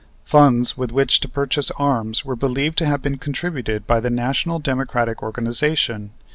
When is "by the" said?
3.85-4.09